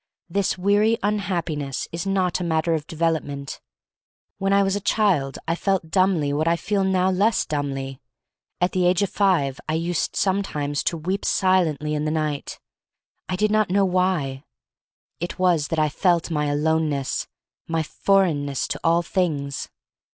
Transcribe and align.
This 0.27 0.57
weary 0.57 0.97
unhappiness 1.03 1.87
is 1.91 2.07
not 2.07 2.39
a 2.39 2.43
matter 2.43 2.73
of 2.73 2.87
development. 2.87 3.61
When 4.39 4.51
I 4.51 4.63
was 4.63 4.75
a 4.75 4.79
child 4.81 5.37
I 5.47 5.53
felt 5.53 5.91
dumbly 5.91 6.33
what 6.33 6.47
I 6.47 6.55
feel 6.55 6.83
now 6.83 7.11
less 7.11 7.45
dumbly. 7.45 8.01
At 8.59 8.71
the 8.71 8.87
age 8.87 9.03
of 9.03 9.11
five 9.11 9.59
I 9.69 9.75
used 9.75 10.15
sometimes 10.15 10.81
to 10.85 10.97
weep 10.97 11.23
silently 11.23 11.93
in 11.93 12.05
the 12.05 12.09
night— 12.09 12.59
I 13.29 13.35
did 13.35 13.51
not 13.51 13.69
know 13.69 13.85
why. 13.85 14.43
It 15.19 15.37
was 15.37 15.67
that 15.67 15.77
I 15.77 15.87
felt 15.87 16.31
my 16.31 16.45
aloneness, 16.47 17.27
my 17.67 17.83
foreignness 17.83 18.67
to 18.69 18.79
all 18.83 19.03
things. 19.03 19.69